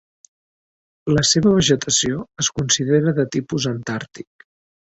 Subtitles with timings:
[1.15, 4.51] La seva vegetació es considera de tipus antàrtic.